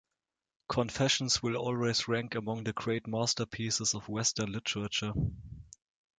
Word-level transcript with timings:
"Confessions" 0.67 1.43
will 1.43 1.57
always 1.57 2.07
rank 2.07 2.33
among 2.33 2.63
the 2.63 2.73
great 2.73 3.05
masterpieces 3.05 3.93
of 3.93 4.09
western 4.09 4.51
literature. 4.51 5.13